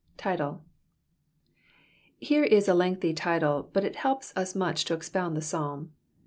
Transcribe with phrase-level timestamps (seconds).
[0.17, 0.63] Title.—
[2.23, 5.93] Eere is a lengthy title, hut U helps us much to expound the Psalm.